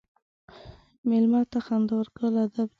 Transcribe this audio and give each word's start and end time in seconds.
مېلمه 1.09 1.41
ته 1.51 1.57
خندا 1.65 1.93
ورکول 1.97 2.33
ادب 2.43 2.59
دی. 2.69 2.69